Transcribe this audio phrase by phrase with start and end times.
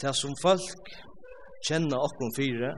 [0.00, 0.92] Det som folk
[1.68, 2.74] kjenner okkom fire,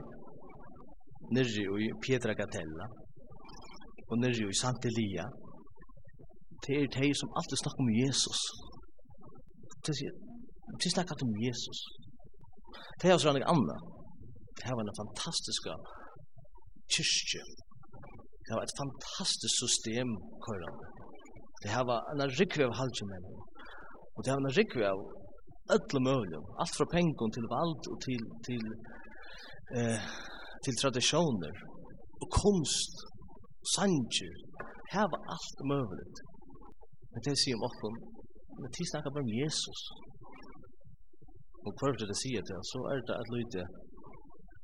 [1.35, 2.87] nirri i Pietra Gatella,
[4.07, 4.85] og nirri i Sant
[6.65, 8.39] det er de som alltid snakker om Jesus.
[10.83, 11.79] De snakker om Jesus.
[12.99, 13.77] Det er også enn anna.
[14.57, 15.69] Det var en fantastisk
[16.95, 17.43] kyrkje.
[18.45, 20.09] Det var et fantastisk system,
[20.45, 20.87] køyrande.
[21.63, 23.41] Det var en rikve av halvkjemennene.
[24.15, 24.99] Og det var en rikve av
[25.75, 28.65] öllum möjliga Allt från pengon till vald och till till
[29.77, 30.01] eh,
[30.63, 31.53] till traditioner
[32.21, 32.93] och konst,
[33.75, 34.33] sanger,
[34.95, 36.17] heva allt möjligt.
[37.11, 37.93] Men det sier om åkken,
[38.61, 39.81] men det snackar bara om Jesus.
[41.67, 43.63] och hver det det sier det så är det att lyde,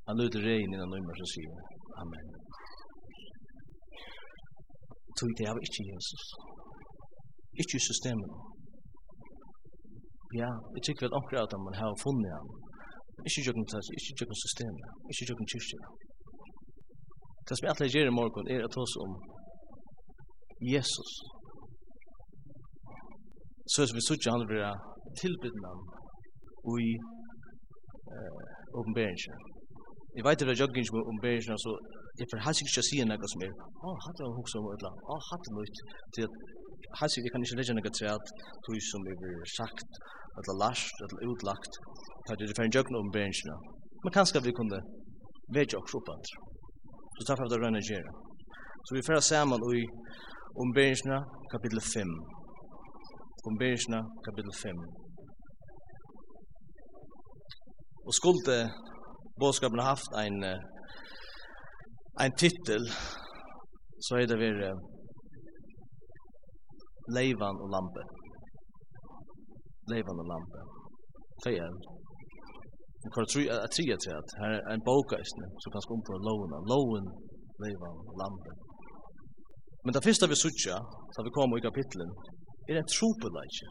[0.08, 1.55] han lyde regn innan nummer som sier,
[2.02, 2.27] Amen.
[5.20, 6.24] Tog det av ikke Jesus.
[7.62, 8.32] Ikke systemet.
[10.42, 12.48] Ja, jeg tykker at omkring at man har funnet han.
[13.28, 14.74] Ikke tjøkken tæs, ikke tjøkken system,
[15.12, 15.80] ikke tjøkken kyrkje.
[17.46, 19.12] Det som jeg alltid gjør i morgen er at oss om
[20.74, 21.12] Jesus.
[23.72, 24.72] Så som vi sutja han vera
[25.22, 25.82] tilbydna han
[26.88, 26.91] i
[28.79, 29.38] åpenberingen.
[30.18, 31.72] Jeg vet at det er jogging med åpenberingen, så
[32.20, 33.54] jeg får helst ikke si enn som er,
[33.85, 35.77] å, hatt det hos om et land, å, hatt det nøyt,
[36.13, 36.34] til at
[37.00, 38.26] hans jeg kan ikke legge noe til at
[38.66, 39.18] du som er
[39.60, 39.90] sagt,
[40.37, 41.73] eller last, eller utlagt,
[42.27, 43.55] tar det referent jøkken om beringsina.
[44.03, 44.79] Men kanskje vi kunne
[45.57, 46.35] vekje oss opp andre.
[47.15, 48.12] Så tar vi det rønne gjøre.
[48.85, 49.84] Så vi fyrir saman i
[50.61, 51.17] om beringsina,
[51.54, 52.09] kapitel 5.
[53.48, 54.81] Om beringsina, kapitel 5.
[58.07, 58.57] Og skulde
[59.39, 60.43] bådskapen ha haft en,
[62.23, 62.84] en titel,
[64.06, 64.50] så er det vi
[67.16, 68.22] leivan og lampe
[69.91, 70.59] levande lampe.
[71.44, 71.78] Säger han.
[73.03, 76.01] Vi kan tro att tre att til att här är en bokgästne som kan om
[76.07, 76.57] på låna.
[76.72, 77.06] Lån
[77.63, 78.51] levande lampe.
[79.83, 80.77] Men det första vi sutja,
[81.13, 82.09] så vi kommer i kapitlen,
[82.69, 83.67] er en tropelage.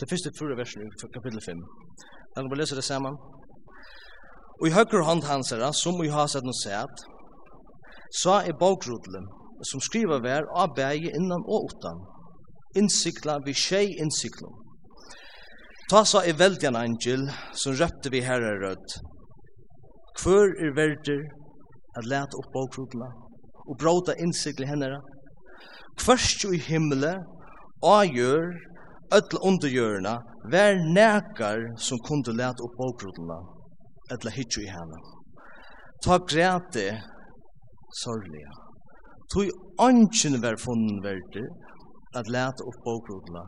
[0.00, 1.56] Det første fyra versen i kapitel 5.
[2.32, 3.14] Jeg kan bare lese det sammen.
[4.60, 6.96] Og i høyre hånd hans herra, som vi har sett noe sett,
[8.22, 9.26] så er bokrodlen,
[9.70, 11.98] som skriver hver av bæge innan og utan,
[12.80, 14.48] innsikla vi tjei innsikla.
[15.90, 18.96] Ta sa i veldjan angel som røpte vi herre rød.
[20.18, 21.22] Kvør er verder
[21.98, 23.10] at leta opp bókrutla
[23.66, 24.98] og bråta innsikla hennara.
[26.02, 27.14] Hverst jo i himmele,
[27.86, 28.50] agjør,
[29.16, 30.16] öll undergjørna,
[30.52, 33.38] vær nekar som kunde leta opp bókrutla,
[34.12, 35.00] etla hitju i henne.
[36.04, 36.88] Ta grete
[38.02, 38.52] sorgliga.
[39.32, 39.48] Tui
[39.82, 41.46] ongen ver funnen verder,
[42.20, 43.42] at leta upp bokrutna,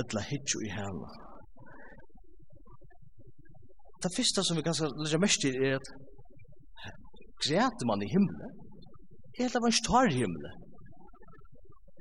[0.00, 1.10] etla hitju i hana.
[4.02, 5.90] Det fyrsta som vi kan legger mest til er at
[7.44, 8.50] græter man i himmelen?
[9.36, 10.56] Jeg held at man ikke i himmelen.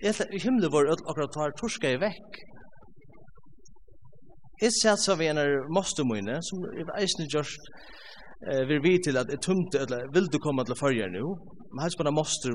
[0.02, 2.42] Jeg held at himmelen var akkurat tar torska i vekk.
[4.62, 7.70] Jeg sett så vi en av mostemøyne, som er eisen gjørst,
[8.50, 11.32] eh, vi vet til at jeg tømte, eller vil du komme til å følge nå?
[11.72, 12.54] Men helst bare moster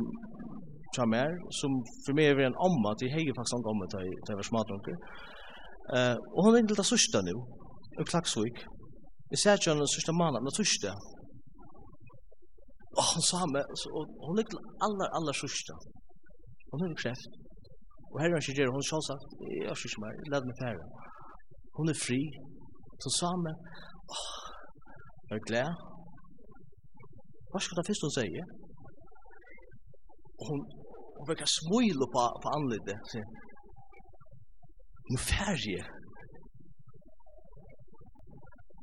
[0.94, 1.72] Chamer som
[2.04, 4.96] for meg er en amma til hege faktisk en amma til jeg var smartdrunkar.
[5.96, 7.36] Eh og hon vill det sørste nu.
[8.00, 8.58] i Klagsvik.
[9.32, 10.90] Jeg ser ju den sørste mannen på sørste.
[12.98, 13.86] Og hon sa med så
[14.24, 15.74] hon ligger alla alla sista.
[16.70, 17.20] Hon är chef.
[18.12, 19.14] Och här är hon ju hon sa
[19.52, 20.84] jeg er syns mer lad mig færre.
[21.76, 22.22] Hon er fri.
[23.02, 23.28] Så sa
[24.14, 24.28] Åh,
[25.28, 25.72] Jag är glad.
[27.50, 28.46] Hva skal det første hun sier?
[30.48, 30.60] hon
[31.16, 33.18] hon verkar smil på på anledde så
[35.10, 35.82] nu färje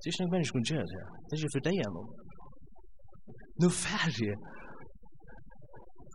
[0.03, 1.03] Det er ikke noen mennesker som gjør det.
[1.27, 2.03] Det är ju för dig ändå.
[3.61, 4.33] Nu färje.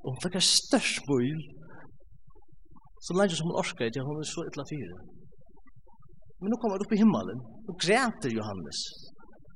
[0.03, 1.41] Och hon verkar størst bojl.
[3.05, 4.97] Så lenge som hon orskar det, hon er så ytla fire.
[6.41, 7.39] Men nu kommer hon upp i himmelen.
[7.67, 8.79] Nu græter Johannes.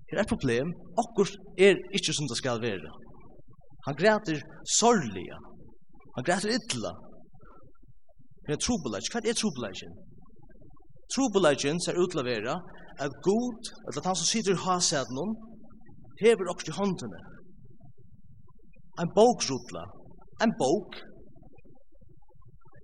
[0.06, 0.66] Det er et problem.
[1.02, 1.28] Akkur
[1.66, 2.90] er ikke som det skal være.
[3.86, 4.36] Han græter
[4.78, 5.36] sorgliga.
[6.16, 6.92] Han græter ytla.
[8.46, 9.08] Det er trobelage.
[9.12, 9.88] Hva er trobelage?
[11.14, 12.54] Trobelage ser utlevera
[13.04, 15.32] at god, at han som sitter i hasæden hon,
[16.22, 17.20] hever okkur i håndene.
[19.02, 19.84] En bokrutla.
[20.44, 20.90] En bok.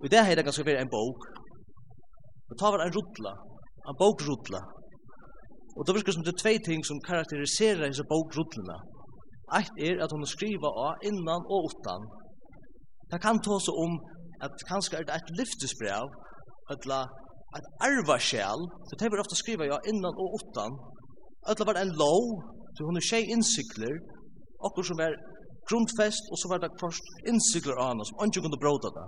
[0.01, 1.19] Og det her er ganske fyrir en bok.
[2.49, 3.33] Det tar var en rutla.
[3.89, 4.61] En bokrutla.
[5.77, 8.77] Og det virker som det er tvei ting som karakteriserer hese bokrutlina.
[9.57, 12.07] Eitt er at hon skriva av innan og utan.
[13.11, 13.97] Det kan ta seg om
[14.45, 16.11] at kanskje er det et lyftesbrev,
[16.73, 16.99] etla
[17.57, 20.77] et arvarsjæl, så det var ofte skriva ja innan og utan,
[21.51, 22.27] etla var en lov,
[22.75, 23.95] så hun er tjej innsikler,
[24.67, 25.17] okkur som er
[25.69, 29.07] grundfest, og så var det først innsikler av henne, som ikke kunne bråta det,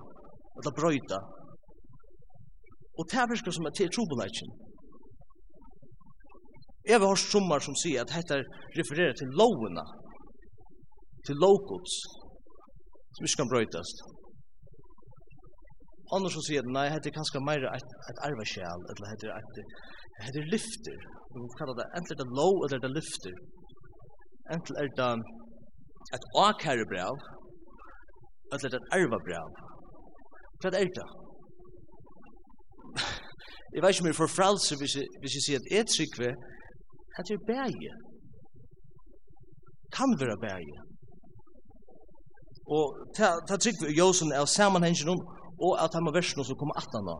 [0.57, 1.19] eller brøyta.
[2.99, 4.51] Og det virker som er til trobeleitjen.
[6.89, 8.41] Jeg har hørt sommer som sier at dette
[8.77, 9.85] refererer til lovene,
[11.25, 11.93] til lovgods,
[13.15, 14.03] som ikke kan brøytast.
[16.15, 19.59] Annars så sier nei, hette er kanskje meira et, et arvasjæl, eller hette er et,
[20.25, 21.05] hette lyfter.
[21.35, 23.37] Vi kallar det, enten er det lov, eller er det lyfter.
[24.55, 25.11] Enten er det
[26.17, 27.15] et akære brev,
[28.51, 29.59] eller er det et et arvabrev.
[30.61, 31.09] Hva er det?
[33.73, 36.31] Jeg vet ikke om jeg får frelse hvis jeg, hvis jeg sier at jeg trykker,
[36.31, 37.93] at hette er bæge.
[39.95, 40.77] Kan være bæge.
[42.77, 42.85] Og
[43.17, 45.21] ta trygg vi Jåsen er sammenhengen om,
[45.65, 47.17] og at han var versene som kommer atan da.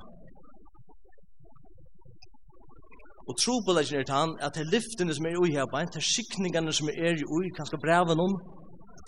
[3.29, 6.03] Og tro på det er han, at det lyftene som er ui her bein, det
[6.03, 8.33] skikningene som er ui, kanskje breven om,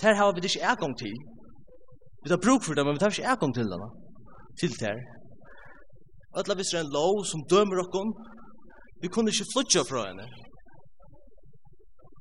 [0.02, 1.16] det har vi ikke egang til.
[2.24, 3.90] Vi tar bruk for det, men vi tar ikke egang til det.
[4.60, 5.02] Til det her.
[6.38, 8.14] Alla visst er en lov som dømer okkom,
[9.02, 10.28] vi kunne ikke flutja fra henne.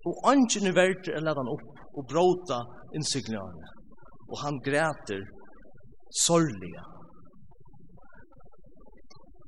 [0.08, 2.58] Og angen er verdt er lade han opp og bråta
[2.96, 3.81] innsiklinja henne
[4.32, 5.22] og han græter
[6.26, 6.82] sorglige.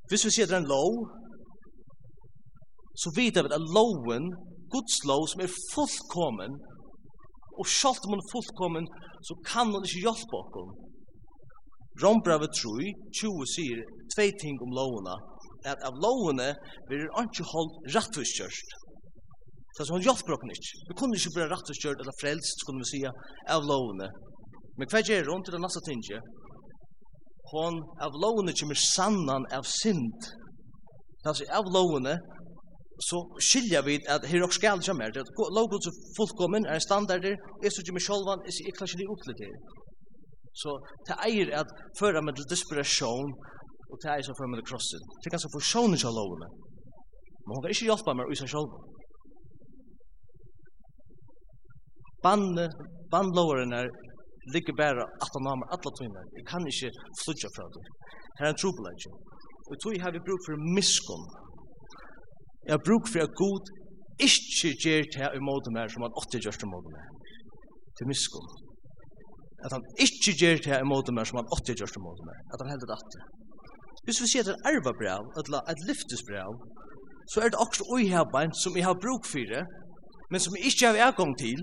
[0.08, 0.92] Hvis vi sier det er en lov,
[3.02, 4.28] så vet vi at loven,
[4.74, 6.52] Guds lov, som er fullkommen,
[7.58, 8.86] og selv om han er fullkommen,
[9.26, 10.80] så kan han ikke hjelpe oss.
[12.02, 12.82] Rombrevet tror,
[13.20, 13.82] 20 sier
[14.14, 15.14] tvei ting om lovene,
[15.72, 16.50] at av lovene
[16.90, 18.74] vil han ikke holde rettforskjørst.
[19.74, 20.74] Så han hjelper oss ikke.
[20.88, 23.00] Vi kunne ikke bli rettforskjørt eller frelst, skulle vi si,
[23.54, 24.10] av lovene.
[24.78, 26.22] Men hva gjør hun til det neste tinget?
[27.52, 30.30] Hon av lovene kommer sannan av synd.
[31.24, 32.16] Altså av lovene
[33.08, 35.14] så skilja vi at her og skal ikke mer.
[35.58, 39.24] Lovgod så fullkommen er standarder, er så ikke med sjolvan, er så ikke ikke opp
[39.30, 39.54] til.
[40.62, 40.76] Så
[41.08, 43.32] det eier at føra med desperation,
[43.90, 45.02] og det eier som føra med det krossen.
[45.18, 46.48] Det er ganske for sjånen av lovene.
[47.44, 48.90] Men hun kan ikke hjelpa meg i seg sjolvan.
[53.12, 53.90] Bannloveren er
[54.54, 56.22] ligger bare at han har med alle tøyene.
[56.38, 56.90] Jeg kan ikke
[57.22, 57.84] flytja fra det.
[58.38, 59.10] Her er en trobelage.
[59.68, 61.26] Og tog har vi bruk for miskunn.
[62.66, 63.62] Jeg har bruk for at god
[64.28, 67.06] ikke gjør det i måte mer som han åtte gjør det måte mer.
[67.96, 68.50] Til miskunn.
[69.64, 72.40] At han ikke gjør det i måte mer som han åtte gjør det måte mer.
[72.52, 73.24] At han heldet at det.
[74.04, 75.22] Hvis vi sier at det er arvabrev,
[75.72, 76.50] et lyftesbrev,
[77.32, 79.64] så er det også ui herbein som jeg har bruk for det,
[80.30, 81.58] men som jeg ikke har avgang til,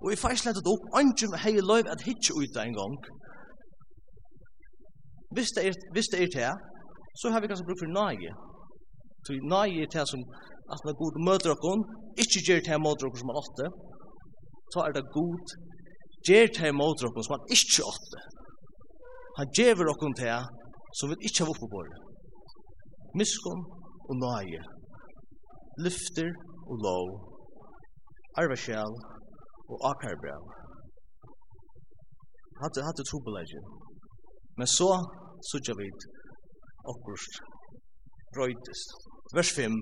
[0.00, 2.94] Og jeg faktisk lettet opp, anjum hei løyv at hitje ut en gang.
[5.36, 6.52] Hvis det er, hvis det er til,
[7.20, 8.32] så har vi kanskje bruk for nage.
[9.24, 10.22] Så nage er til som
[10.74, 11.84] at man god møter okkon,
[12.22, 13.66] ikkje gjer til møter okkon som man åtte,
[14.72, 15.54] så er det god
[16.28, 18.18] gjer til møter okkon som man ikkje åtte.
[19.38, 20.48] Han gjever okkon til
[20.98, 21.98] som vi ikkje har oppe på det.
[23.20, 23.62] Miskon
[24.08, 24.60] og nage.
[25.84, 26.30] Lyfter
[26.70, 27.08] og lov.
[28.40, 28.94] Arvarsjæl
[29.72, 30.42] og akkarbrev.
[32.62, 33.60] Hatte, hatte trubelage.
[34.58, 34.90] Men så,
[35.50, 36.02] sutja vit
[36.92, 37.34] okkurst,
[38.34, 38.88] brøytist.
[39.36, 39.76] Vers 5.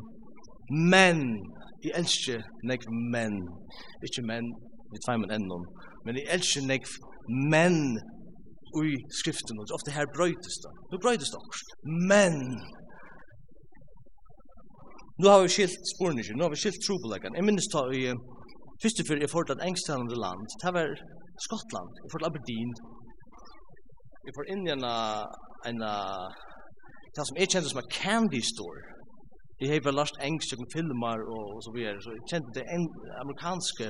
[0.94, 1.18] Men,
[1.86, 2.36] i elske
[2.70, 2.82] nek
[3.14, 3.34] men,
[4.06, 4.44] ikkje men,
[4.92, 5.64] vi tvei men ennum.
[6.04, 6.84] men i elske nek
[7.52, 7.76] men,
[8.78, 10.70] ui skriften, og ofte her brøytist da.
[10.90, 11.68] Nu brøytist okkurst.
[12.10, 12.34] Men,
[15.20, 17.36] Nu har vi skilt sporene nu har vi skilt trubelagan.
[17.38, 18.02] Jeg minnes ta i
[18.82, 20.88] Fyrst fyrir jeg fort til et engsttalende land, det var
[21.46, 22.72] Skottland, jeg fort Aberdeen.
[24.24, 24.84] Jeg fort inn i en,
[25.68, 25.80] en,
[27.14, 28.82] det som jeg kjente som en candy store.
[29.60, 32.64] Jeg har vel lagt engst, jeg filmar og, og så videre, så jeg kjente det
[32.76, 32.84] en,
[33.22, 33.86] amerikanske,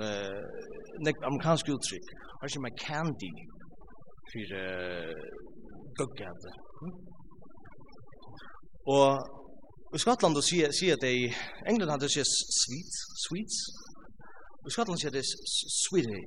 [0.00, 0.44] uh,
[1.06, 2.08] nek, amerikanske uttrykk.
[2.08, 3.32] Jeg har ikke med candy
[4.30, 5.26] for uh,
[5.98, 6.50] guggade.
[8.96, 9.08] Og
[9.96, 11.28] i Skottland sier, sier at de,
[11.70, 12.28] England hadde sier
[12.62, 13.58] sweets, sweets,
[14.68, 16.20] I Skottland sier det sweetie,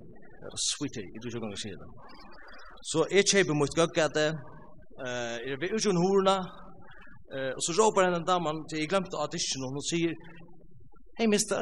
[0.71, 1.89] sweetie, i du ikke gong å si det.
[2.89, 4.23] Så jeg kjøper mot gøggete,
[5.45, 6.37] jeg vil ikke hun horene,
[7.55, 10.15] og så råper henne damen til jeg glemte audition, og hun sier,
[11.19, 11.61] Hey mister,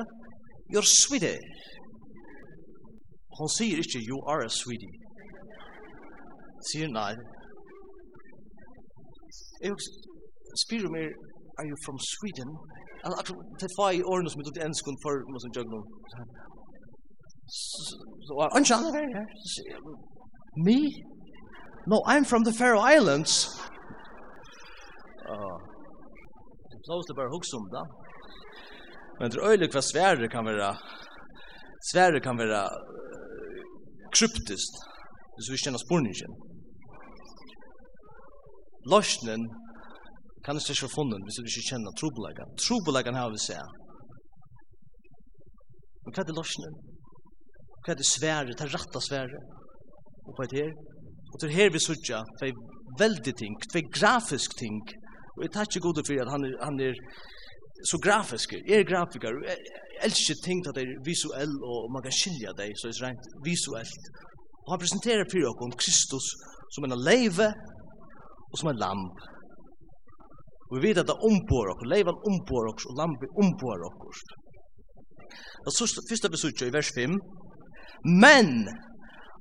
[0.72, 1.36] you're sweetie.
[3.40, 4.96] Hun sier ikke, you are a sweetie.
[6.70, 7.12] Sier nei.
[9.64, 9.76] Jeg
[10.64, 11.12] spyr om er,
[11.60, 12.52] are you from Sweden?
[13.04, 15.84] Eller akkurat, det er fai årene som er til enskund for noe som jøgnom
[17.50, 17.96] so,
[18.28, 18.34] so,
[20.56, 21.04] me?
[21.88, 23.62] No, I'm from the Faroe Islands.
[25.30, 25.58] Oh.
[26.70, 27.86] Det blåste bara huggs om det.
[29.20, 30.78] Men det är öjligt vad Sverige kan vara
[31.94, 32.70] Sverige kan vara uh,
[34.18, 34.76] kryptiskt.
[35.36, 36.32] Det så vi känner spurningen
[38.92, 39.42] Lorsnen
[40.44, 42.52] kan du ikke få funnen hvis vi ikke kjenner trobeleggene.
[42.66, 43.70] Trobeleggene har vi sett.
[46.04, 46.74] Men hva er det lorsnen?
[47.84, 49.40] hva er det svære, det ratta svære,
[50.28, 50.74] og hva er det her.
[51.34, 52.64] Og til her vi sørger, det er
[53.04, 54.80] veldig ting, det er grafisk ting,
[55.36, 56.96] og jeg tar ikke god for at han er, han er
[57.92, 59.58] så grafisk, jeg er grafiker, jeg
[60.08, 63.28] elsker ting at det er visuell, og man kan skilja det, så det er rent
[63.48, 64.04] visuellt.
[64.66, 66.28] Og han presenterer for dere om Kristus
[66.74, 67.50] som en leive
[68.52, 69.24] og som en lamp.
[70.70, 74.38] Og vi vet at det ombår dere, leivan ombår dere, og lampen ombår dere.
[75.66, 75.76] Det
[76.10, 77.16] første besøkja i vers 5,
[78.04, 78.68] Men,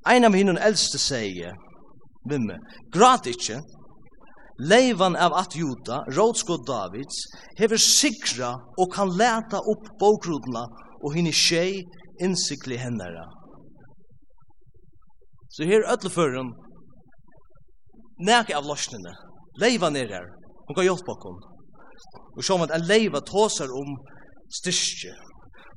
[0.06, 1.54] ein av hinun eldste sier,
[2.30, 2.58] vimme,
[2.94, 3.60] grat ikkje,
[4.58, 7.22] leivan av at juta, rådskod Davids,
[7.58, 10.66] hever sikra og kan leta opp bokrudna
[11.04, 11.84] og hinne tjei
[12.22, 13.28] innsikli hennara.
[15.54, 16.50] Så her ötleføren,
[18.26, 19.14] nek av lorsnene,
[19.62, 20.26] leivan er her,
[20.66, 21.38] hun kan hjelpa okkom.
[22.36, 23.94] Og sjå at en leiva tåsar om
[24.58, 25.14] styrstje,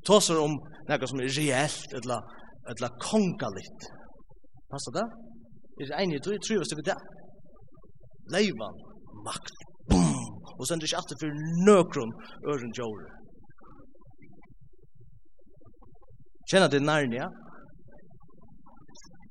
[0.06, 0.58] tåsar om
[0.90, 2.26] nek som er reelt, eller
[2.70, 3.80] eller kongalit.
[4.72, 5.08] Passa det?
[5.80, 7.00] Er det ene, tror jeg, tror jeg, det.
[8.34, 8.77] Leivan,
[9.27, 9.58] makt,
[9.91, 10.30] boom!
[10.60, 11.30] Og sender ikke alltid for
[11.68, 12.13] nøkron
[12.51, 13.08] øren jore.
[16.50, 17.27] Kjenner det Narnia?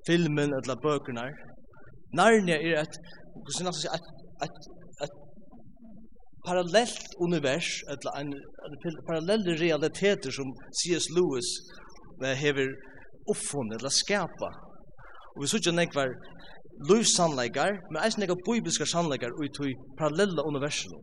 [0.08, 1.26] Filmen eller bøkene?
[2.20, 2.94] Narnia er et,
[3.44, 3.90] hva skal jeg si,
[4.46, 4.60] et,
[5.04, 5.18] et
[6.48, 8.32] parallellt univers, eller en,
[8.66, 11.06] en parallelle realiteter som C.S.
[11.16, 11.50] Lewis
[12.42, 12.72] hever
[13.32, 14.50] uppfunnet eller skapa.
[15.34, 16.12] Og vi så ikke nekvar
[16.88, 21.00] livssannleikar, men eisen nekvar bibelska sannleikar ut i parallella universum.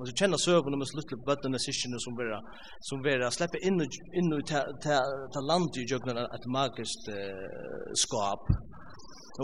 [0.00, 2.38] Og så kjenner søvende med sluttelig på bøttene sysjene som vera,
[2.88, 3.82] som vera slippe inn,
[4.16, 8.48] inn i ta land i jøgnen et magisk uh, skap.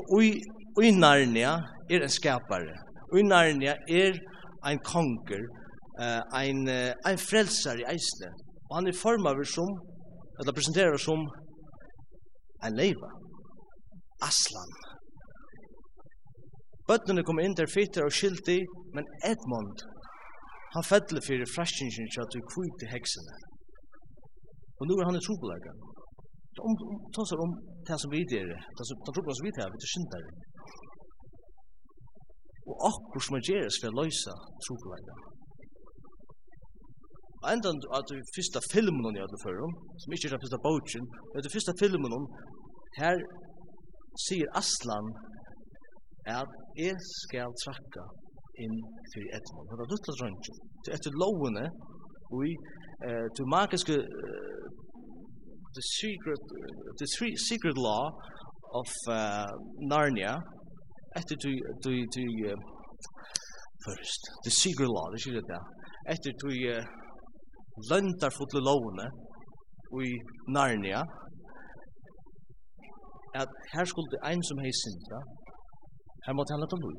[0.00, 0.30] Og i,
[0.86, 1.58] i Narnia
[1.92, 2.72] er en skapare.
[3.10, 4.16] Og i Narnia er
[4.64, 5.44] ein konger,
[6.00, 8.32] uh, ein, ein frelsar i eisne.
[8.70, 9.76] Og han er formaver som,
[10.40, 11.28] eller presenterer som
[12.68, 13.10] en leiva.
[14.28, 14.72] Aslan.
[16.88, 18.60] Bøttene kom inn der fitter og skilti,
[18.94, 19.82] men Edmond,
[20.74, 23.36] han fettler fyrir frestingen til at du kvite heksene.
[24.78, 25.72] Og nu er han i trobelaga.
[26.66, 27.52] Om, om, tåsar om
[27.88, 30.30] det som vi er, det som trobelaga som vi er, vi er syndare.
[32.70, 34.34] Og akkur som er gjeres for å løysa
[34.66, 35.16] trobelaga.
[37.42, 41.04] Og enda at du fyrsta filmen i alle førum, som ikke er den fyrsta bautjen,
[41.32, 42.14] men den fyrsta filmen
[43.00, 43.16] Her
[44.26, 45.08] sier Aslan
[46.38, 48.04] at jeg skal trakka
[48.64, 48.76] inn
[49.12, 49.66] til Edmund.
[49.68, 50.54] Det er ruttla drønge.
[50.84, 51.66] Til etter lovene
[52.32, 52.54] og i
[53.06, 54.64] uh, det magiske uh,
[55.76, 58.04] the secret uh, the three secret law
[58.80, 58.88] of
[59.18, 59.50] uh,
[59.92, 60.34] Narnia
[61.18, 61.52] etter du
[61.84, 62.58] du du uh,
[63.84, 65.62] first the secret law det skiljer det
[66.14, 66.82] etter du uh,
[67.92, 69.06] løntar fotle lovene
[70.08, 70.12] i
[70.56, 71.00] Narnia
[73.44, 75.20] at her skulle ein som hei synda,
[76.26, 76.96] her måtte han leta lov.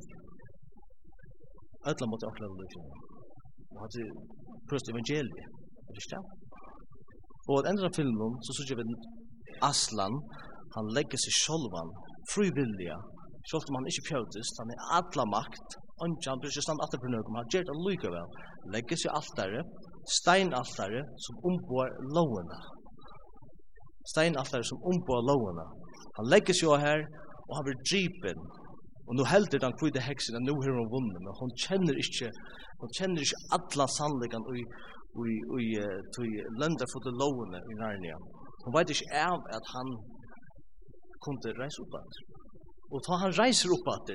[1.89, 2.75] Ødla måtte akla lov.
[3.74, 4.03] Og hadde
[4.70, 5.48] prøst evangeliet.
[5.88, 6.22] Er det ikke
[7.50, 8.84] Og at endra filmen, så sykje vi
[9.70, 10.15] Aslan,
[10.75, 11.89] han legger seg sjolvan,
[12.34, 12.98] frivilliga,
[13.50, 17.10] sjolvan han ikke pjautist, han er atla makt, Ongen, han bryr seg stand atter på
[17.10, 18.27] nøkum, han gjør det likevel.
[18.74, 19.63] Legger seg altare,
[20.17, 22.60] steinaltare, som omboar lovene.
[24.12, 25.65] Steinaltare som omboar lovene.
[26.17, 27.03] Han legger seg her,
[27.47, 28.39] og han blir drypen.
[29.07, 32.31] Og nu helder den kvide heksen, og nu har hun vunnet, men hun kjenner ikke,
[32.81, 34.63] hun kjenner ikke alla sannleggan i,
[35.31, 35.67] i, i,
[36.27, 36.31] i
[36.62, 38.17] lønda for det lovene i Narnia.
[38.65, 39.93] Hun vet ikke av at han
[41.24, 42.19] kunde reise opp at.
[42.91, 44.12] Og da han reiser opp at,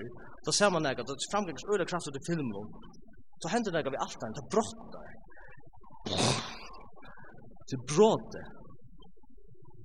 [0.46, 2.68] da ser man at det framgangs øyla kraft til filmen,
[3.42, 5.08] så hender nega vi alt det brottar.
[7.70, 8.42] Det bråte.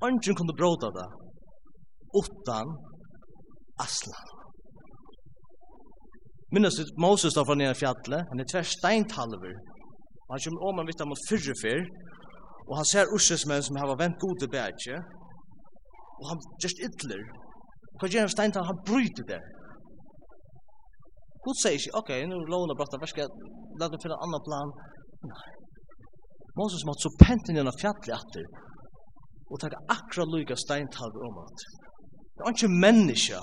[0.06, 1.08] Ungen kunde bråta det,
[2.16, 2.74] utan
[3.84, 4.28] Aslan.
[6.52, 9.56] Minnast Moses da fra nere fjallet, han er tvær steintalver.
[10.28, 11.84] Og han kommer om han vitt mot fyrre fyr,
[12.68, 14.98] og han ser ursesmenn som har vent gode bætje,
[16.20, 17.22] og han just ytler.
[17.94, 18.72] Og Hva gjør han steintalver?
[18.72, 19.42] Han bryter det.
[21.46, 24.26] Gud sier ikke, ok, nå låner bort han, hva skal jeg, la det finne en
[24.28, 24.74] annan plan.
[25.32, 25.50] Nei.
[26.60, 28.48] Moses måtte så pent inn gjennom fjallet etter,
[29.52, 31.68] og takk akkurat lykka steintalver om at
[32.46, 33.40] er ikke menneske,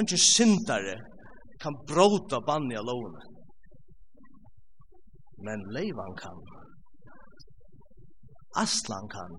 [0.00, 0.96] ikke syndare,
[1.62, 3.24] kan bråta banne av lovene.
[5.46, 6.38] Men leivan kan.
[8.62, 9.32] Aslan kan.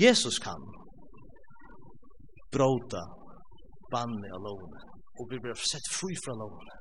[0.00, 0.62] Jesus kan
[2.54, 3.02] bråta
[3.92, 4.80] banne av lovene.
[5.18, 6.76] Og vi blir sett fri fra lovene.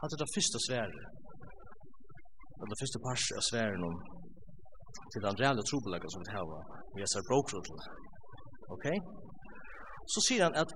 [0.00, 1.06] Hatt det første sværet,
[2.70, 4.19] det første parset av svære noen
[5.12, 6.46] til den reale trobelagen som vi har
[6.94, 7.80] vi har bråkrutlen.
[8.74, 8.86] Ok?
[10.12, 10.70] Så sier han at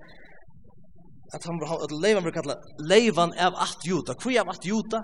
[1.35, 2.55] at han vil ha at leivan vil kalla
[2.91, 4.13] leivan av at juta.
[4.21, 4.99] Hvor av at juta?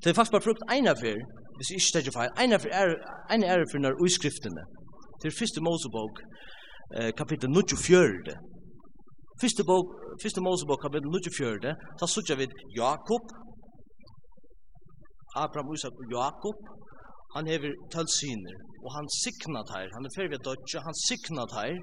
[0.00, 1.18] Det er faktisk bare frukt eina fyr,
[1.56, 2.94] hvis jeg ikke stedet feil, eina fyr er,
[3.32, 4.64] eina er fyr når uiskriftene.
[5.20, 6.14] Det er første Mosebok,
[6.96, 8.36] eh, kapittel 24.
[9.40, 9.86] Fyrste, bok,
[10.22, 12.46] fyrste Mosebok, kapittel 24, da sutja vi
[12.76, 13.24] Jakob,
[15.36, 16.58] Abraham, Isak og Jakob,
[17.34, 21.74] han hever tølsiner, og han sikna her, han er ferdig ved dødja, han sikna her,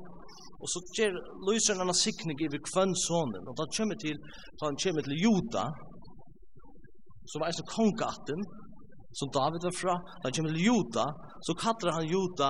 [0.62, 1.14] og så ger,
[1.48, 4.18] lyser han en sikning i kvann sonen, og da kommer til,
[4.58, 5.66] da han kommer til Juda,
[7.32, 8.42] som er en kongatten,
[9.20, 11.06] som David var fra, da han kommer til Juda,
[11.48, 12.50] så kallar han Juda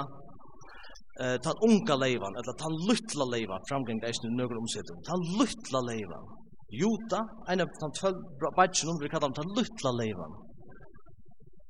[1.22, 5.86] eh, ta unga leivan, eller ta lutla leivan, framgang eisen snu nøkker omsetting, ta lutla
[5.92, 6.26] leivan,
[6.82, 8.18] Juta, en av tan tøll,
[8.58, 10.34] bætsjen om vi kallar han tan leivan,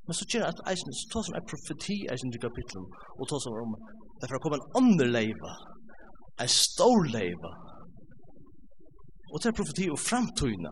[0.07, 2.85] Men så kjer at eisen, så tås som er profeti eisen i kapitlen,
[3.19, 3.75] og tar som om,
[4.21, 5.53] derfor kommer en andre leiva,
[6.39, 7.51] en stor leiva,
[9.33, 10.71] og det er profeti og framtøyna.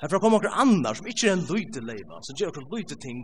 [0.00, 3.20] Herfra kommer noen annar som ikke er en lyte leiva, som gjør noen lyte ting,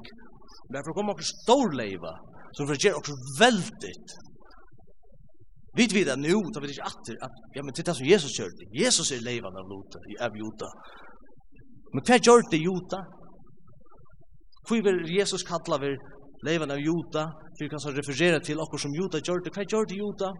[0.68, 2.12] men herfra kommer noen stor leiva,
[2.58, 4.16] som gjør noen veldigt.
[5.74, 8.52] Vi vet det nu, da vet ikke atter, at, ja, men titta som Jesus gjør
[8.58, 8.68] det.
[8.78, 10.68] Jesus er leivan av Luta, i Juta.
[11.94, 13.00] Men hva gjør det Juta?
[14.66, 15.92] Hvor vil Jesus kalla vi
[16.46, 17.22] leivan av juta,
[17.56, 20.32] for kan så referera til okkur som juta gjorde, hva det juta?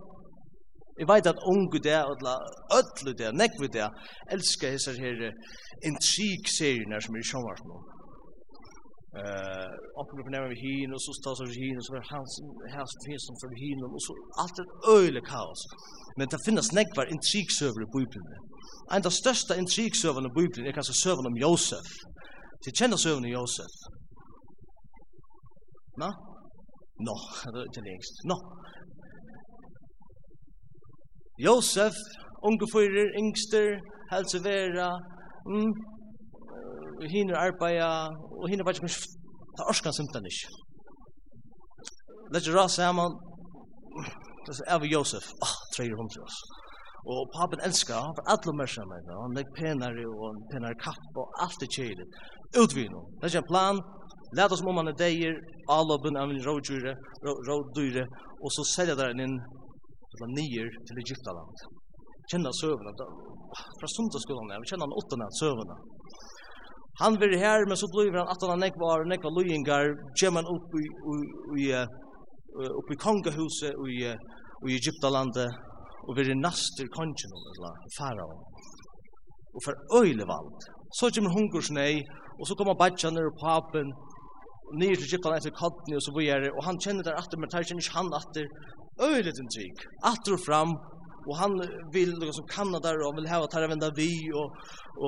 [1.01, 2.37] Jeg vet at unge det, eller
[2.79, 3.89] ødle det, nekve det,
[4.35, 5.17] elsker disse her
[5.89, 7.79] intrig-seriene som er i sjånvart nå.
[9.21, 12.33] Eh, okkur på nærmere hin, og så stas over hin, og så er hans,
[12.77, 15.61] hans finnes som fyrir hin, og så alt er øyla kaos.
[16.19, 18.27] Men det finnes nekvar intrig-søver i Bibelen.
[18.95, 21.89] En av største intrig-søverne i Bibelen er kanskje søverne om Josef.
[22.65, 23.75] De kjenner søverne om Josef.
[26.03, 26.11] Nå?
[27.07, 27.17] Nå,
[27.53, 28.23] det er ikke lengst.
[28.31, 28.37] Nå.
[31.47, 31.97] Josef,
[32.47, 33.69] unge fyrer, yngster,
[34.13, 34.91] helse vera,
[35.51, 35.73] mm,
[37.15, 37.91] hinn arbeida,
[38.41, 38.83] og hinn arbeida,
[39.55, 40.45] det er orskan simtan ikk.
[42.35, 43.17] Legger ras saman,
[44.47, 46.39] det er av Josef, åh, treier ah, til oss.
[47.05, 51.43] Og papen elskar, han var alle mersa med, han legg penare og penare kapp og
[51.45, 52.07] alt er kjeilig.
[52.63, 53.83] Utvinu, det er en plan,
[54.37, 55.35] Lät oss om man är dejer,
[55.77, 56.93] alla bön av rådjure,
[57.49, 58.05] rådjure,
[58.43, 59.35] och så säljer där en
[60.39, 61.57] nier till Egyptaland.
[62.31, 62.91] Känna sövna,
[63.79, 65.77] från sundaskolan, jag känner han åttan sövna.
[67.03, 69.87] Han blir her, men så blir han at han nekvar, nekvar lujingar,
[70.21, 70.85] gemman upp i,
[71.63, 71.65] i,
[72.81, 73.97] upp i kongahuset i,
[74.69, 75.51] i Egyptalandet,
[76.07, 78.37] og veri naster kongen eller farao
[79.55, 80.57] og for øyle vald
[80.99, 81.95] så kommer hungursnei
[82.39, 83.87] og så koma bachan og papen
[84.81, 87.67] nere til Gippan etter kodni og så videre, og han kjenner der atter, men tar
[87.67, 88.51] kjenner ikke han atter,
[89.09, 90.75] øyelig en trygg, atter og fram,
[91.29, 91.53] og han
[91.93, 94.11] vil liksom som kanna der, og vil hava tar venda vi,
[94.41, 94.49] og,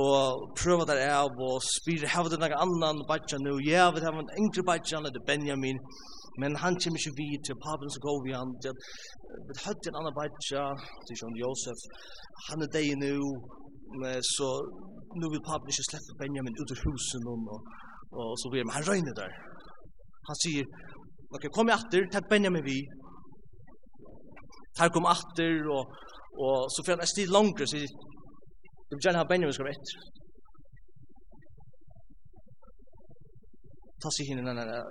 [0.01, 4.23] og prøva der av, og spyr, hava det noen annan badja nu, ja, vi hava
[4.23, 5.81] ein yngre badja, han Benjamin,
[6.41, 8.73] men han kjem ikkje vi til papen så går vi han, det
[9.49, 10.65] vi hatt ein annan badja,
[11.09, 11.85] til John Josef,
[12.49, 13.17] han er dei nu,
[14.37, 14.49] så
[15.21, 17.61] nu vil papen ikkje sleppa Benjamin ut av husen, og,
[18.13, 19.37] og, så vi han røyner der,
[20.29, 20.67] Han sier,
[21.35, 22.81] ok, kom jeg atter, takk Benjamin vi.
[24.81, 25.95] Her kom atter, og,
[26.47, 27.87] og så får han en stil langre, sier,
[28.87, 30.05] du vil gjerne ha Benjamin skal være etter.
[34.03, 34.83] Ta sig hinne, nei, nei, nei,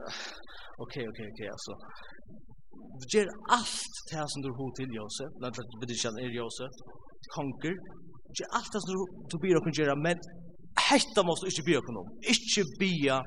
[0.84, 1.78] ok, ok, ok, altså.
[2.96, 6.82] Du gjør alt det som du har til Josef, nei, du betyr ikke er Josef,
[7.36, 7.78] konger,
[8.32, 10.24] du gjør alt det som du, du byr å kunne gjøre, men
[10.90, 13.20] hetta måste du ikke bli å kunne om, ikke byr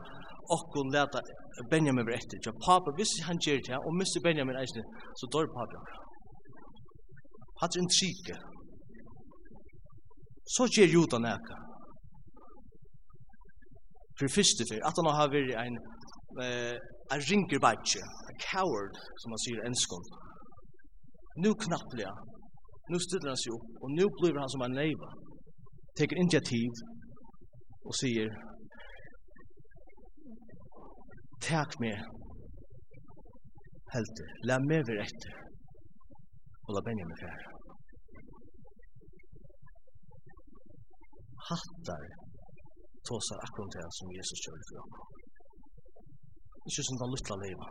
[0.56, 1.22] okkun leta
[1.70, 2.40] Benjamin vera etter.
[2.46, 4.84] Ja, papa, hvis han gjør det, og mister Benjamin eisne,
[5.18, 5.80] så dør papa.
[7.62, 8.36] Hatt en trike.
[10.56, 11.56] Så gjør Juda neka.
[14.18, 15.76] For fyrste fyr, at han har vært en
[16.42, 16.78] eh,
[17.14, 20.08] en ringer badge, a coward, som man sier enskånd.
[21.44, 22.12] Nu knapplega,
[22.90, 25.10] nu stiller han seg opp, og nu blir han som en neiva,
[25.98, 26.70] Teker initiativ,
[27.88, 28.28] og sier,
[31.46, 31.96] tak meg
[33.94, 35.36] helter, la meg være etter,
[36.66, 37.46] og la Benjamin fære.
[41.48, 42.04] Hattar
[43.08, 44.90] tåsar akkurat det som Jesus kjører for ham.
[46.68, 47.68] Ikke som den luttla leiva,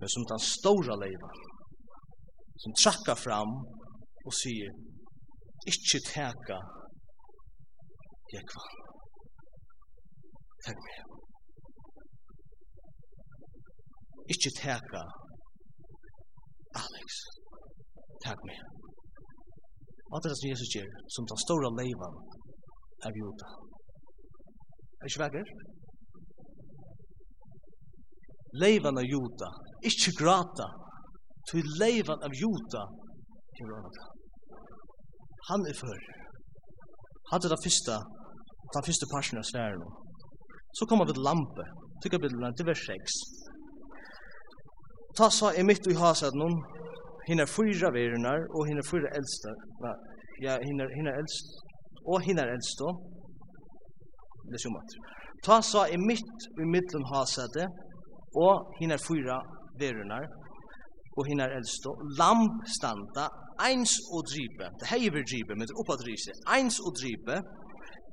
[0.00, 1.32] men som den stora leiva,
[2.62, 3.52] som trakkar fram
[4.26, 4.72] og sier,
[5.72, 6.58] ikkje teka
[8.32, 8.64] jekva.
[10.64, 11.21] Takk meg.
[14.32, 15.02] Ikke teka
[16.82, 17.08] Alex.
[18.24, 18.58] Tak meg.
[20.14, 22.16] Alt det som Jesus gjør, som den store leivan
[23.06, 23.48] er juta.
[25.00, 25.52] Er ikke vekker?
[28.62, 29.48] Leivan av juta,
[29.90, 30.68] ikke grata,
[31.50, 32.82] til leivan av juta
[33.58, 34.08] er rånata.
[35.50, 36.02] Han er før.
[37.32, 37.96] Hadde det første,
[38.74, 39.88] den første parsen av sværen.
[40.76, 41.64] Så kommer vi til lampe,
[42.04, 43.41] tykker bilden av divers 6.
[45.12, 46.54] Og ta så er mitt i hasad noen,
[47.28, 49.50] henne fyra verunar, og henne fyra eldste,
[50.40, 51.50] ja, henne, henne eldst,
[52.08, 52.86] og henne eldste,
[54.54, 54.94] les jo mat.
[55.44, 57.66] Ta så er mitt i middelen hasade,
[58.40, 59.36] og henne fyra
[59.82, 60.24] verunar,
[61.18, 63.26] og henne eldste, lamp standa,
[63.60, 67.36] eins og dripe, det hei vi dripe, men det oppa dripe, eins og dripe,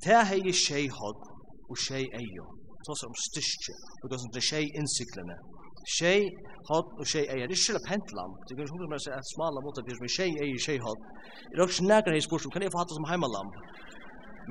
[0.04, 1.24] det hei tjei hod,
[1.70, 2.50] og tjei eio,
[2.84, 5.40] så som styrstje, og det er tjei innsiklene,
[5.98, 6.22] Tjej
[6.70, 7.48] hot og tjej eier.
[7.48, 8.12] Det er ikke pent.
[8.48, 11.02] Det er hundre mer at smala mot det som er tjej eier, tjej hot.
[11.50, 13.50] Det er også nærkere hei spørsmål, kan jeg få hatt det som heimalam?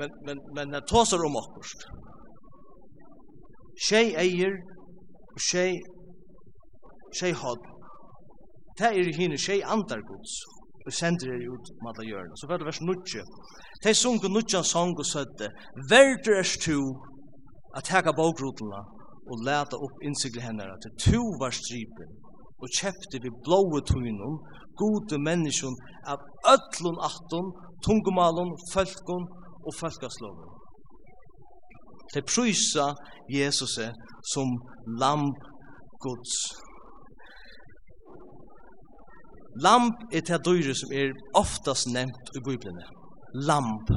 [0.00, 1.80] Men, men, men jeg tåsar om akkurst.
[3.88, 4.54] Tjej eier
[5.34, 5.72] og tjej,
[7.18, 7.62] tjej hot.
[8.78, 10.34] Det er henne tjej andargods
[10.86, 12.34] og sender er ut madla hjørna.
[12.36, 13.24] Så fyrir vers 9.
[13.82, 15.50] Tei sungu nutjan sang og sødde,
[15.90, 16.78] Verder erst tu
[17.76, 18.80] at hega bókrutuna
[19.28, 22.10] og leta opp innsikli hennara til tu var stripen
[22.62, 24.38] og kjepte vi blåa tuinum,
[24.78, 25.76] gode menneskjon
[26.10, 26.22] av
[26.54, 27.52] öllun attun,
[27.86, 29.26] tungumalun, fölkun
[29.66, 30.56] og fölkaslovun.
[32.12, 32.94] Te prysa
[33.30, 33.78] Jesus
[34.32, 34.54] som
[35.00, 35.38] lamp
[36.02, 36.34] Guds.
[39.62, 42.78] Lamp er det dyre som er oftast nevnt i Bibelen.
[43.34, 43.90] Lamp.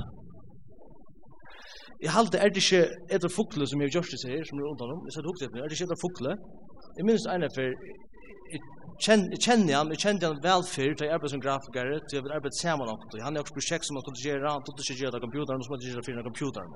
[2.02, 2.84] Jeg halte, er det ikke
[3.14, 5.14] et av fukle som jeg gjør gjort det her, som er har undan om, jeg
[5.16, 6.32] satt hukte etter, er det ikke et av fukle?
[6.98, 7.76] Jeg minnes ene for,
[8.52, 8.62] jeg
[9.46, 12.36] kjenner han, jeg kjenner han vel før, til jeg arbeider som grafiker, til jeg vil
[12.38, 13.22] arbeide sammen om det.
[13.26, 15.64] Han er også prosjekt som han kunne gjøre, han tog ikke gjøre det av computeren,
[15.66, 16.74] som han gjøre det av computeren.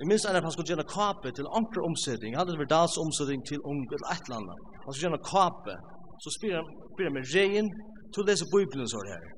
[0.00, 2.96] Jeg minnes ene for han skulle gjøre kape til anker omsetting, han hadde vært dals
[3.04, 4.68] omsetting til unge, eller et eller annet.
[4.84, 5.76] Han skulle gjøre kape,
[6.24, 7.68] så spyr han, spyr han med regn,
[8.12, 9.28] til å lese bøybelen så her.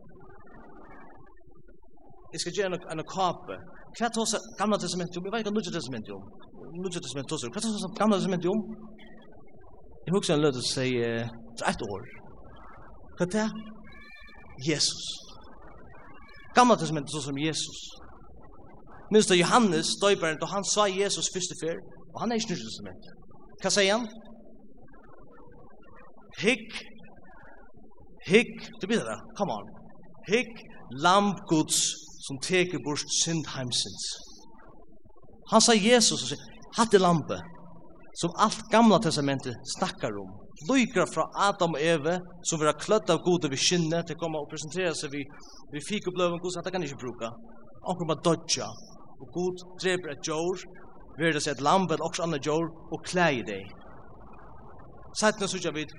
[2.32, 3.59] Jeg skal gjøre en kape,
[3.96, 5.24] Hva tås gamla testamentet om?
[5.24, 6.24] Jeg vet ikke nødja testamentet om.
[6.85, 7.44] Nødja testamentet tås.
[7.54, 8.61] Hva tås gamla testamentet om?
[10.06, 10.88] Jeg husker en løte seg
[11.70, 12.02] et år.
[13.16, 13.46] Hva det?
[14.68, 15.04] Jesus.
[16.59, 17.80] Gamla testamentet tås om Jesus.
[19.12, 21.76] Minst av Johannes, døyberen, og han sa Jesus første fyr,
[22.12, 23.12] og han er ikke nødja testamentet.
[23.62, 24.06] Hva sier han?
[26.44, 26.68] Hik,
[28.28, 29.70] hik, du blir det, come on.
[30.28, 30.52] hik,
[31.04, 31.78] lamp, Guds,
[32.26, 34.06] som teker bort synd heimsins.
[35.52, 36.42] Han sa Jesus og sier,
[36.78, 37.38] hatte lampe,
[38.20, 40.32] som alt gamla testamentet snakkar om.
[40.70, 42.16] Lykra fra Adam og Eve,
[42.48, 45.22] som vera kløtt av gode vi kynne, til koma og presentere seg vi,
[45.72, 47.30] vi fikk og bløven god, at det kan ikke bruka.
[47.86, 48.70] Og man dodja,
[49.20, 50.64] og god dreper et jord,
[51.20, 53.68] vera seg et lampe eller også andre jord, og klæg i deg.
[55.20, 55.92] Sætna sutja vid,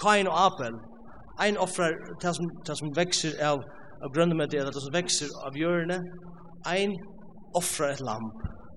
[0.00, 0.74] Kain og Abel,
[1.40, 3.62] ein offrar det som, det som vekser av
[4.02, 5.98] av grunnen med det at det som vekser av hjørne,
[6.66, 6.96] ein
[7.58, 8.30] offrar et lam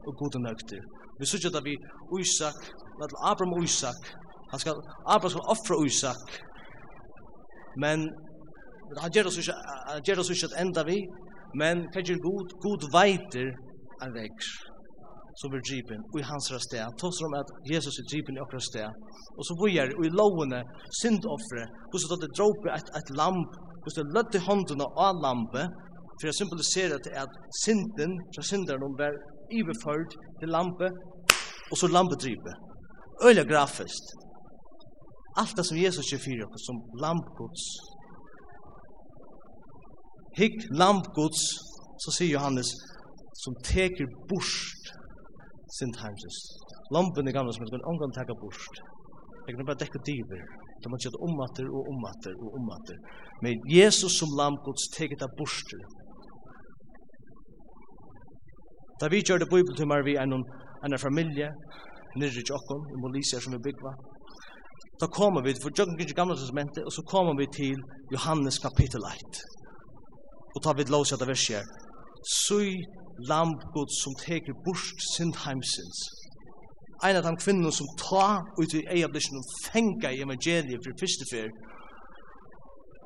[0.05, 0.83] og gode nøkter.
[1.19, 1.75] Vi sier at vi
[2.19, 2.59] Isak,
[3.03, 4.11] at Abraham og Isak,
[4.51, 6.37] han skal, Abraham skal offra Isak,
[7.81, 8.09] men
[9.01, 9.55] han gjør oss ikke,
[9.89, 10.99] han gjør oss ikke at enda vi,
[11.55, 13.51] men hva gjør god, god veiter
[14.03, 14.74] er vekst
[15.41, 16.79] som er dripen og i hans sted.
[16.79, 18.89] Han tås om at Jesus er dripen i okra sted.
[19.37, 20.61] Og så bojer og i lovene
[21.01, 25.81] syndoffre, hos at det dråper et, et lamp, hos det løtte håndene av lampet,
[26.15, 29.17] for å symbolisere til at synden, fra synderen om var
[29.51, 30.95] iverført til lampet,
[31.71, 32.55] og så lampet drypet.
[33.25, 34.15] Øyla grafiskt.
[35.37, 37.63] Alt det som Jesus er fyrir oss som lampgods.
[40.39, 41.41] Hikk lampgods,
[42.03, 42.71] så sier Johannes,
[43.43, 44.91] som teker bort
[45.79, 46.37] sind heimsins.
[46.95, 48.75] Lampen i gamla som er omgang taka bort.
[49.47, 50.41] Jeg kan bare dekka diver.
[50.81, 52.97] Det man kjøtt ommatter og ommatter og ommatter.
[53.43, 55.75] Men Jesus som lampgods teget av bort.
[59.01, 60.45] Da vi gjør det bibeltumar vi er noen
[60.85, 61.49] en familie,
[62.19, 63.93] nirri tjokkon, i Molisia som vi byggva.
[65.01, 67.81] Da kommer vi, for tjokkon gikk gamla testamentet, og så kommer vi til
[68.13, 69.41] Johannes kapitel 1.
[70.55, 71.73] Og tar vi til lovsjata verset.
[72.23, 72.77] Sui
[73.19, 75.99] lamp Gud som teker bort synd heimsins.
[77.03, 81.27] Ein av de kvinnene som ta ut i eiablikken og fenga i evangeliet for første
[81.31, 81.49] fyr,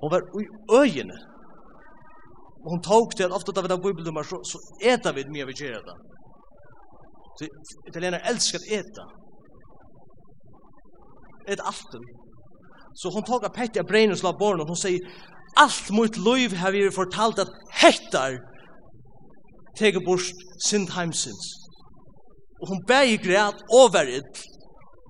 [0.01, 0.45] hun var i
[0.81, 1.17] øyene.
[2.69, 5.95] Hun tok til, ofte da vi da bibeldommer, så, så eter vi mye evangeliet da.
[7.39, 7.47] Så
[7.87, 9.05] italiener elsker å eta.
[11.47, 12.03] Et aften.
[12.99, 15.05] Så hun tok av Petty av Breinus born og hun sier,
[15.57, 18.37] alt mot liv har vi fortalt at hettar
[19.79, 20.25] teger bort
[20.69, 21.45] sind heimsins.
[22.61, 24.31] Og hun bæg i græt overid,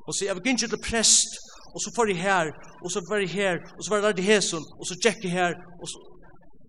[0.07, 1.31] og sier, jeg vil gynne til prest,
[1.73, 2.45] og så får jeg her,
[2.83, 5.33] og så får jeg her, og så var jeg der til og så tjekk jeg
[5.39, 5.51] her,
[5.81, 5.97] og så...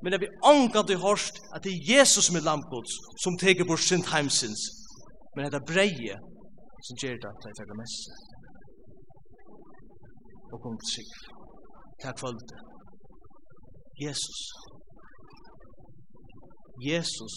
[0.02, 3.64] Men jeg vil anka i hørst at det er Jesus som er lampgods, som teger
[3.68, 4.62] bort sind heimsins.
[5.34, 6.16] Men det er breie
[6.86, 8.02] som gjør det at jeg teger mest.
[10.52, 11.12] Og kom til sikk.
[12.02, 12.52] Takk for alt
[14.04, 14.40] Jesus.
[16.90, 17.34] Jesus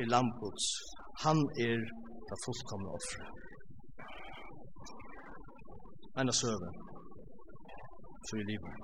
[0.00, 0.66] er lamputs.
[1.24, 1.78] Han er
[2.28, 3.24] det fullkomne offre.
[6.18, 6.68] Ein av søve,
[8.26, 8.74] Så i livet.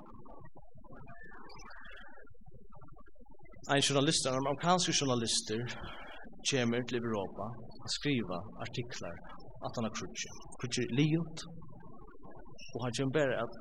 [3.73, 5.61] En journalist, en amerikansk journalister,
[6.49, 7.45] kommer til Europa
[7.83, 9.15] og skriva artiklar
[9.65, 10.29] at han har krutje.
[10.59, 11.37] Krutje liot,
[12.73, 13.53] og han kommer bare at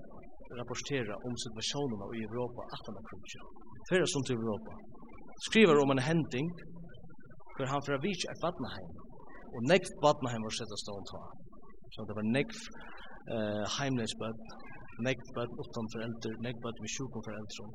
[0.59, 3.41] rapportera om situationen i Europa att han har krutje.
[3.89, 4.73] Fyrra som till Europa.
[5.49, 6.47] Skriver om en hending
[7.57, 8.91] for han fra vits et vatnaheim.
[9.55, 11.23] Og nekv vatnaheim var sett av stånd ta.
[11.95, 12.59] Så det var nekv
[13.35, 14.45] uh, heimleisbød,
[15.07, 17.67] nekv bød utan foreldre, nekv bød med sjukken foreldre,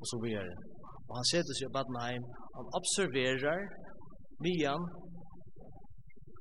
[0.00, 0.54] og så videre.
[1.08, 2.24] Og han sette seg i vatnaheim,
[2.58, 3.66] han observerar
[4.44, 4.86] mian,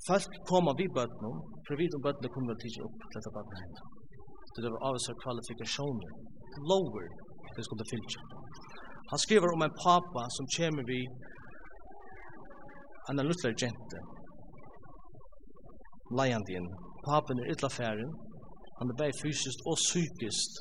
[0.06, 3.72] Fast koma vi bøtnum, for vi om bøtnum kommer vi tidsi opp til dette bøtnum.
[4.54, 6.12] Så det var avisa kvalifikasjoner,
[6.72, 7.08] lower,
[7.56, 8.22] det skulle fylltja.
[9.12, 11.00] Han skriver om en papa som kommer vi
[13.10, 14.00] anna lutla gente.
[16.18, 16.70] Leiandi inn.
[17.06, 18.12] Papen er illa færen.
[18.80, 20.52] Han er bæg fysisk og psykisk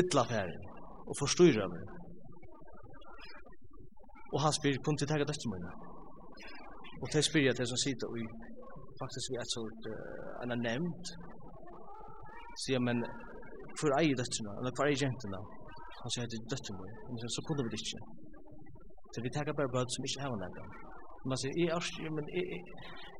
[0.00, 0.62] Illa færen.
[1.08, 1.84] Og forstyrra meg.
[4.34, 5.70] Og han spyr, kun til tega døttum mine.
[7.02, 8.16] Og til spyr jeg til som sida og
[9.02, 11.06] faktisk vi er et sånt, uh, anna nevnt.
[12.62, 12.98] Sier, men,
[13.78, 15.40] hver eier døttum, eller hver eier jentina?
[16.00, 16.90] Han sier det er døtter mor.
[17.08, 18.00] Han sier, så kunne vi det ikke.
[19.12, 20.70] Så vi takker bare bød som ikke har en gang.
[21.30, 22.24] Man sier, jeg er ikke, men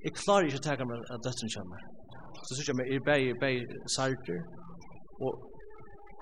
[0.05, 1.81] jeg klarer ikke å takke meg at døtteren kommer.
[2.47, 4.41] Så sier jeg meg, jeg er bare, jeg bare sarter,
[5.23, 5.33] og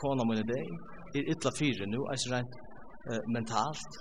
[0.03, 0.63] kona min er det.
[1.15, 2.55] Jeg er ytla fire nå, jeg er rent
[3.37, 4.01] mentalt.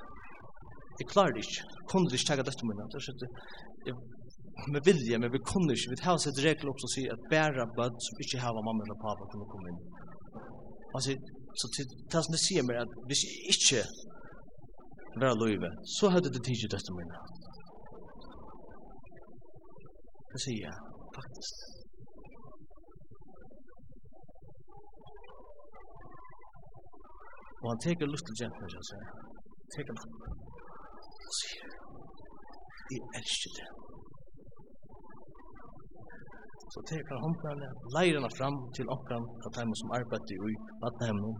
[0.99, 1.63] Jeg klarer det ikke.
[1.91, 2.89] Kunne det ikke takke døtteren min.
[2.95, 3.29] Så sier
[3.88, 3.95] jeg,
[4.73, 5.93] med vilje, men vi kunne ikke.
[5.93, 8.97] Vi har sett regler opp som sier at bare bød som ikke har mamma eller
[9.05, 9.79] pappa kunne komme inn.
[10.93, 11.21] Han sier,
[11.60, 13.82] Så det som det sier meg at hvis jeg ikke
[15.22, 17.17] var løyve, så hadde det tidsi døttet mine.
[20.32, 20.78] Det sier jeg,
[21.17, 21.54] faktisk.
[27.63, 29.15] Og han teker lust til jentene, så sier jeg.
[29.76, 30.08] Teker lust.
[31.26, 31.65] Så sier
[32.93, 33.67] jeg elsker det
[36.73, 41.32] så teker han håndene, leirene fram til okkene av teimen som arbeider i vattnehemmene,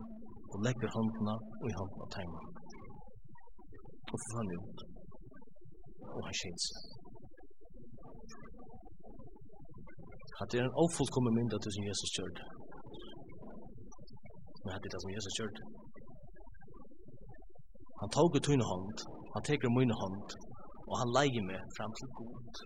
[0.52, 1.36] og legger håndene
[1.70, 2.48] i hånden av teimen.
[4.10, 4.80] Og for han ut.
[6.15, 6.88] Og han skjent seg.
[10.39, 12.42] Hatt er en ofullkommen mynd av det som Jesus gjør.
[14.63, 15.62] Men hatt er det som Jesus gjør.
[18.02, 19.02] Han tog ut henne hånd,
[19.36, 20.36] han teker mine hånd,
[20.89, 22.62] og han leier meg fram til god.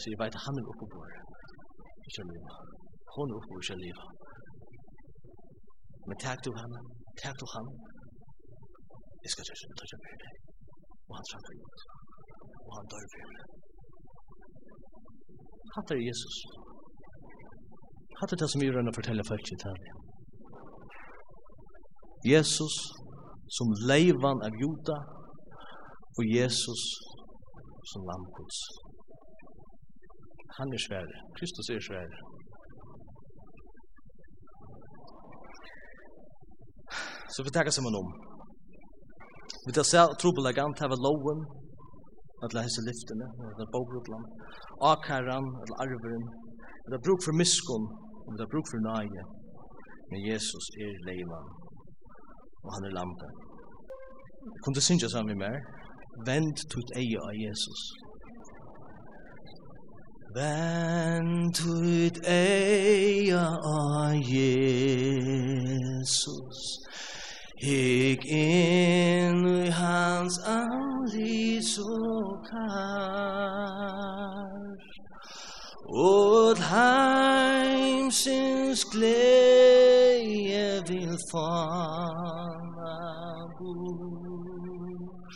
[0.00, 1.18] Altså, jeg vet at han er oppe på det.
[2.08, 2.54] Ikke livet.
[3.14, 4.06] Hun er oppe på ikke livet.
[6.08, 6.80] Men takk du henne.
[7.22, 7.72] Takk du henne.
[9.22, 10.34] Jeg skal ikke ta kjøp deg.
[11.08, 11.80] Og han framfor ut.
[12.66, 13.44] Og han dør for meg.
[15.74, 16.36] Hatt er Jesus.
[18.18, 19.94] Hatt er det som vi rønner fortelle folk i Italia.
[22.32, 22.74] Jesus
[23.56, 24.98] som leivan av Juda
[26.18, 26.82] og Jesus
[27.92, 28.60] som lammkods.
[28.68, 28.89] Jesus
[30.58, 31.08] Han er svær.
[31.36, 32.10] Kristus er svær.
[37.34, 38.08] Så vi tackar som om.
[39.66, 41.40] Vi tar sel trobelegant hava loven
[42.44, 43.26] at la hesa lyftene,
[43.62, 44.24] at bogrutlan,
[44.92, 46.24] akaran, at arveren,
[46.84, 47.84] at det bruk for miskon,
[48.26, 49.22] og det bruk for nage.
[50.10, 51.48] Men Jesus er leivan,
[52.64, 53.28] og han er lampe.
[54.62, 55.58] Kom du synja saman med mer,
[56.28, 57.80] vend tut eie av Jesus.
[60.34, 65.40] Vend ut eia av Jesus.
[67.58, 72.70] Hik inn i hans andri så kar.
[75.90, 78.04] Åt heimsins
[78.92, 82.98] gleie vil fana
[83.58, 85.34] bort.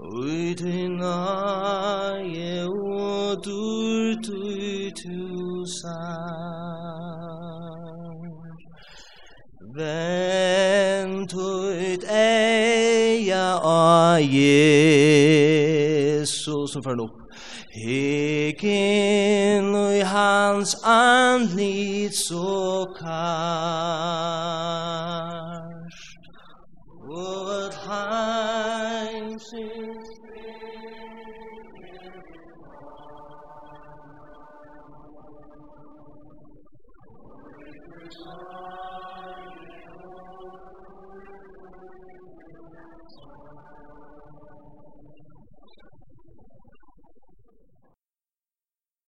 [0.00, 3.79] Ui i naie og du
[5.80, 7.40] sær.
[9.74, 14.80] Vent ut eia a Jesus
[16.72, 17.18] som fyrir opp
[17.70, 24.20] Hik inn i hans andlit så kall